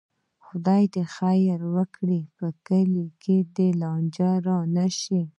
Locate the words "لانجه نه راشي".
3.81-5.21